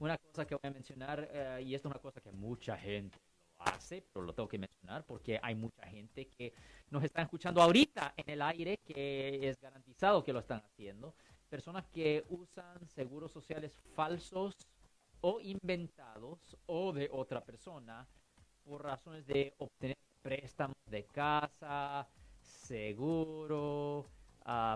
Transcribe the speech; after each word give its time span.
una 0.00 0.18
cosa 0.18 0.46
que 0.46 0.54
voy 0.54 0.68
a 0.68 0.70
mencionar, 0.70 1.28
eh, 1.32 1.62
y 1.64 1.74
esto 1.74 1.88
es 1.88 1.94
una 1.94 2.00
cosa 2.00 2.20
que 2.20 2.30
mucha 2.32 2.76
gente 2.76 3.18
lo 3.58 3.64
hace, 3.66 4.02
pero 4.12 4.24
lo 4.24 4.34
tengo 4.34 4.48
que 4.48 4.58
mencionar 4.58 5.04
porque 5.04 5.38
hay 5.42 5.54
mucha 5.54 5.86
gente 5.86 6.28
que 6.28 6.52
nos 6.90 7.02
está 7.04 7.22
escuchando 7.22 7.62
ahorita 7.62 8.14
en 8.16 8.30
el 8.30 8.42
aire 8.42 8.78
que 8.78 9.48
es 9.48 9.60
garantizado 9.60 10.22
que 10.22 10.32
lo 10.32 10.40
están 10.40 10.62
haciendo. 10.64 11.14
Personas 11.48 11.86
que 11.88 12.24
usan 12.28 12.86
seguros 12.88 13.32
sociales 13.32 13.78
falsos 13.94 14.54
o 15.20 15.40
inventados 15.40 16.56
o 16.66 16.92
de 16.92 17.08
otra 17.10 17.44
persona 17.44 18.06
por 18.64 18.82
razones 18.82 19.26
de 19.26 19.54
obtener 19.58 19.96
préstamos 20.22 20.76
de 20.86 21.04
casa, 21.06 22.08
seguro, 22.40 24.10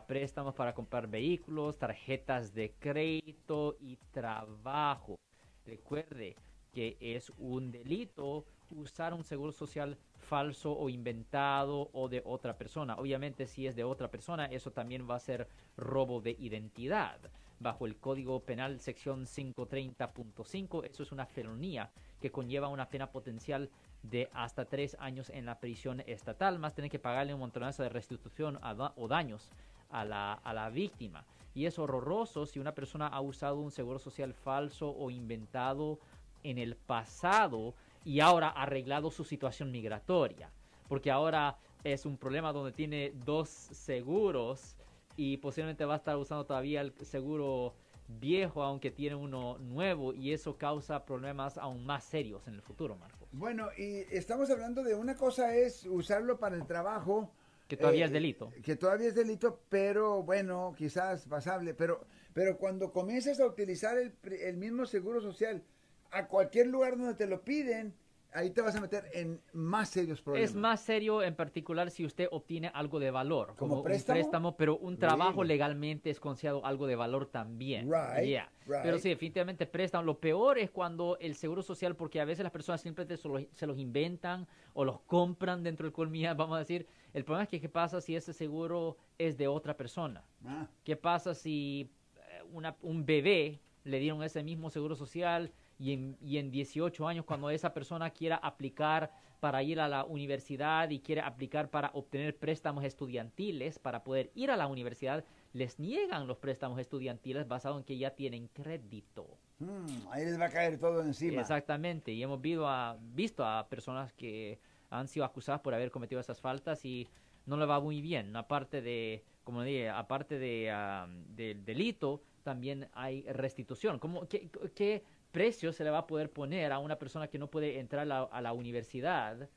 préstamos 0.07 0.55
para 0.55 0.75
comprar 0.75 1.07
vehículos, 1.07 1.79
tarjetas 1.79 2.53
de 2.55 2.73
crédito 2.79 3.77
y 3.81 3.97
trabajo. 4.13 5.19
Recuerde 5.65 6.37
que 6.73 6.97
es 7.01 7.31
un 7.39 7.71
delito 7.71 8.45
usar 8.71 9.15
un 9.15 9.25
seguro 9.25 9.53
social 9.53 9.97
falso 10.19 10.73
o 10.73 10.89
inventado 10.89 11.91
o 11.93 12.09
de 12.09 12.23
otra 12.25 12.57
persona. 12.57 12.97
Obviamente 12.97 13.47
si 13.47 13.67
es 13.67 13.75
de 13.77 13.85
otra 13.85 14.11
persona, 14.11 14.47
eso 14.47 14.71
también 14.71 15.09
va 15.09 15.17
a 15.17 15.21
ser 15.21 15.49
robo 15.77 16.21
de 16.21 16.37
identidad. 16.39 17.19
Bajo 17.59 17.87
el 17.87 17.97
Código 17.97 18.41
Penal 18.41 18.81
sección 18.81 19.27
530.5, 19.27 20.85
eso 20.87 21.03
es 21.03 21.13
una 21.13 21.27
felonía 21.27 21.91
que 22.21 22.31
conlleva 22.31 22.69
una 22.69 22.89
pena 22.89 23.11
potencial 23.11 23.71
de 24.03 24.31
hasta 24.33 24.65
tres 24.65 24.97
años 24.99 25.29
en 25.31 25.45
la 25.45 25.61
prisión 25.61 26.01
estatal, 26.07 26.59
más 26.59 26.75
tener 26.75 26.91
que 26.91 26.99
pagarle 26.99 27.35
un 27.35 27.41
montonazo 27.41 27.83
de 27.83 27.91
restitución 27.91 28.59
o 28.97 29.09
daños 29.09 29.51
a 29.91 30.05
la, 30.05 30.35
a 30.35 30.53
la 30.53 30.71
víctima. 30.71 31.25
Y 31.55 31.67
es 31.67 31.79
horroroso 31.79 32.47
si 32.47 32.59
una 32.59 32.75
persona 32.75 33.09
ha 33.09 33.21
usado 33.21 33.59
un 33.61 33.71
seguro 33.71 33.99
social 33.99 34.35
falso 34.35 34.91
o 34.91 35.11
inventado 35.11 35.99
en 36.43 36.59
el 36.59 36.77
pasado 36.77 37.75
y 38.05 38.21
ahora 38.21 38.49
ha 38.49 38.63
arreglado 38.63 39.11
su 39.11 39.25
situación 39.25 39.71
migratoria. 39.71 40.51
Porque 40.89 41.11
ahora 41.11 41.59
es 41.85 42.07
un 42.07 42.17
problema 42.17 42.53
donde 42.53 42.73
tiene 42.73 43.13
dos 43.25 43.49
seguros 43.49 44.77
y 45.17 45.37
posiblemente 45.39 45.85
va 45.85 45.95
a 45.95 45.99
estar 45.99 46.17
usando 46.17 46.45
todavía 46.47 46.81
el 46.81 46.95
seguro 47.05 47.75
viejo 48.19 48.63
aunque 48.63 48.91
tiene 48.91 49.15
uno 49.15 49.59
nuevo 49.59 50.13
y 50.13 50.33
eso 50.33 50.57
causa 50.57 51.05
problemas 51.05 51.59
aún 51.59 51.85
más 51.87 52.05
serios 52.05 52.47
en 52.49 52.55
el 52.55 52.63
futuro, 52.63 52.97
Marco. 52.97 53.27
Bueno, 53.33 53.69
y 53.77 54.05
estamos 54.11 54.51
hablando 54.51 54.83
de 54.83 54.95
una 54.95 55.15
cosa 55.15 55.55
es 55.55 55.87
usarlo 55.87 56.39
para 56.39 56.57
el 56.57 56.67
trabajo. 56.67 57.31
Que 57.71 57.77
todavía 57.77 58.07
es 58.07 58.11
eh, 58.11 58.15
delito. 58.15 58.53
Que 58.65 58.75
todavía 58.75 59.07
es 59.07 59.15
delito, 59.15 59.61
pero 59.69 60.25
bueno, 60.25 60.75
quizás 60.77 61.25
pasable. 61.29 61.73
Pero, 61.73 62.05
pero 62.35 62.59
cuando 62.59 62.93
comienzas 62.93 63.39
a 63.39 63.47
utilizar 63.47 63.97
el, 63.97 64.13
el 64.41 64.57
mismo 64.57 64.87
seguro 64.87 65.21
social 65.21 65.63
a 66.11 66.27
cualquier 66.27 66.67
lugar 66.67 66.99
donde 66.99 67.15
te 67.15 67.29
lo 67.29 67.45
piden, 67.45 67.95
ahí 68.33 68.51
te 68.51 68.63
vas 68.63 68.75
a 68.77 68.81
meter 68.81 69.05
en 69.13 69.41
más 69.53 69.89
serios 69.89 70.21
problemas. 70.21 70.51
Es 70.51 70.57
más 70.57 70.81
serio 70.81 71.23
en 71.23 71.35
particular 71.35 71.91
si 71.91 72.05
usted 72.05 72.29
obtiene 72.31 72.71
algo 72.75 72.99
de 72.99 73.11
valor, 73.11 73.55
como, 73.57 73.79
un 73.79 73.85
préstamo, 73.85 74.57
pero 74.57 74.77
un 74.79 74.99
trabajo 74.99 75.45
legalmente 75.45 76.11
es 76.11 76.21
considerado 76.21 76.65
algo 76.65 76.87
de 76.87 76.97
valor 76.97 77.27
también. 77.27 77.91
Right, 77.91 78.41
Pero 78.67 78.99
sí, 78.99 79.09
definitivamente 79.09 79.67
préstamo. 79.67 80.05
Lo 80.05 80.19
peor 80.19 80.59
es 80.59 80.71
cuando 80.71 81.19
el 81.21 81.35
seguro 81.35 81.63
social, 81.63 81.97
porque 81.97 82.21
a 82.21 82.25
veces 82.25 82.43
las 82.43 82.53
personas 82.53 82.81
simplemente 82.81 83.17
se 83.17 83.67
los, 83.67 83.79
inventan 83.79 84.47
o 84.75 84.85
los 84.85 85.01
compran 85.01 85.63
dentro 85.63 85.85
del 85.85 85.93
colmillo, 85.93 86.35
vamos 86.37 86.57
a 86.57 86.61
decir. 86.61 86.87
El 87.13 87.25
problema 87.25 87.45
es 87.45 87.49
que 87.49 87.61
qué 87.61 87.69
pasa 87.69 88.01
si 88.01 88.15
ese 88.15 88.33
seguro 88.33 88.97
es 89.19 89.37
de 89.37 89.49
otra 89.49 89.77
persona. 89.77 90.25
Ah. 90.45 90.69
¿Qué 90.85 90.97
pasa 90.97 91.35
si 91.35 91.91
eh, 92.17 92.43
una, 92.53 92.77
un 92.83 93.05
bebé 93.05 93.61
le 93.85 93.99
dieron 93.99 94.23
ese 94.23 94.43
mismo 94.43 94.71
seguro 94.71 94.95
social? 94.95 95.53
Y 95.81 95.95
en, 95.95 96.17
y 96.21 96.37
en 96.37 96.51
18 96.51 97.09
años 97.09 97.25
cuando 97.25 97.49
esa 97.49 97.73
persona 97.73 98.11
quiera 98.11 98.37
aplicar 98.37 99.11
para 99.41 99.63
ir 99.63 99.81
a 99.81 99.89
la 99.89 100.05
universidad 100.05 100.91
y 100.91 101.01
quiere 101.01 101.23
aplicar 101.23 101.71
para 101.71 101.91
obtener 101.95 102.37
préstamos 102.37 102.85
estudiantiles 102.85 103.79
para 103.79 104.05
poder 104.05 104.31
ir 104.35 104.51
a 104.51 104.57
la 104.59 104.67
universidad, 104.67 105.25
les 105.55 105.81
niegan 105.81 106.27
los 106.27 106.37
préstamos 106.37 106.79
estudiantiles 106.79 107.49
basados 107.49 107.79
en 107.79 107.85
que 107.85 107.97
ya 107.97 108.11
tienen 108.11 108.49
crédito. 108.49 109.27
Hmm, 109.59 110.07
ahí 110.11 110.27
les 110.27 110.39
va 110.39 110.47
a 110.47 110.51
caer 110.51 110.79
todo 110.79 111.03
encima. 111.03 111.41
Exactamente, 111.41 112.13
y 112.13 112.23
hemos 112.23 112.41
visto 112.43 112.69
a, 112.69 112.99
visto 113.01 113.45
a 113.45 113.67
personas 113.67 114.13
que 114.13 114.59
han 114.91 115.09
sido 115.09 115.25
acusadas 115.25 115.63
por 115.63 115.73
haber 115.73 115.91
cometido 115.91 116.21
esas 116.21 116.43
faltas 116.43 116.85
y 116.85 117.09
no 117.47 117.57
le 117.57 117.65
va 117.65 117.81
muy 117.81 118.03
bien. 118.03 118.37
Aparte 118.37 118.83
de, 118.83 119.25
como 119.43 119.63
dije, 119.63 119.89
aparte 119.89 120.39
de, 120.39 120.71
ah, 120.71 121.09
del 121.35 121.65
delito, 121.65 122.23
también 122.43 122.89
hay 122.93 123.23
restitución. 123.23 123.99
¿Cómo, 123.99 124.29
qué, 124.29 124.51
qué 124.75 125.03
precio 125.31 125.73
se 125.73 125.85
le 125.85 125.91
va 125.91 125.99
a 125.99 126.07
poder 126.07 126.31
poner 126.31 126.73
a 126.73 126.79
una 126.79 126.99
persona 126.99 127.29
que 127.29 127.39
no 127.39 127.51
puede 127.51 127.79
entrar 127.79 128.11
a 128.11 128.41
la, 128.41 128.53
universidad 128.53 129.49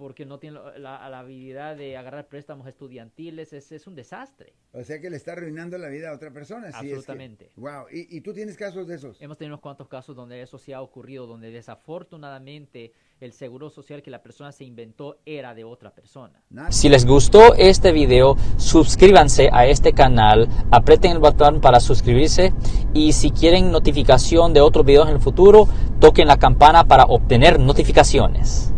porque 0.00 0.24
no 0.24 0.38
tiene 0.38 0.58
la, 0.78 0.96
habilidad 1.18 1.76
de 1.76 1.94
agarrar 1.98 2.26
préstamos 2.26 2.66
estudiantiles, 2.66 3.52
es, 3.52 3.70
es, 3.70 3.86
un 3.86 3.94
desastre. 3.94 4.54
O 4.72 4.82
sea 4.82 4.98
que 4.98 5.10
le 5.10 5.18
está 5.18 5.32
arruinando 5.32 5.76
la 5.76 5.88
vida 5.88 6.08
a 6.08 6.14
otra 6.14 6.30
persona. 6.30 6.68
Absolutamente. 6.72 7.50
wow. 7.56 7.84
¿Y, 7.92 8.16
¿Y, 8.16 8.22
tú 8.22 8.32
tienes 8.32 8.56
casos 8.56 8.88
de 8.88 8.94
esos? 8.94 9.20
Hemos 9.20 9.36
tenido 9.36 9.56
unos 9.56 9.60
cuantos 9.60 9.88
casos 9.88 10.16
donde 10.16 10.40
eso 10.40 10.56
sí 10.56 10.72
ha 10.72 10.80
ocurrido, 10.80 11.26
donde 11.26 11.50
desafortunadamente 11.50 12.94
el 13.20 13.34
seguro 13.34 13.68
social 13.68 14.00
que 14.00 14.10
la 14.10 14.22
persona 14.22 14.52
se 14.52 14.64
inventó 14.64 15.18
era 15.26 15.54
de 15.54 15.64
otra 15.64 15.90
persona. 15.90 16.42
Si 16.70 16.88
les 16.88 17.04
gustó 17.04 17.54
este 17.56 17.92
video, 17.92 18.38
suscríbanse 18.56 19.50
a 19.52 19.66
este 19.66 19.92
canal, 19.92 20.48
aprieten 20.70 21.10
el 21.10 21.18
botón 21.18 21.60
para 21.60 21.78
suscribirse 21.78 22.54
y 22.94 23.12
si 23.12 23.32
quieren 23.32 23.70
notificación 23.70 24.54
de 24.54 24.62
otros 24.62 24.86
videos 24.86 25.10
en 25.10 25.16
el 25.16 25.20
futuro, 25.20 25.68
toquen 26.00 26.26
la 26.26 26.38
campana 26.38 26.84
para 26.84 27.04
obtener 27.04 27.60
notificaciones. 27.60 28.72